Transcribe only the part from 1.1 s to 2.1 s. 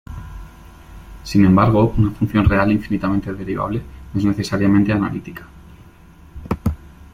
Sin embargo, una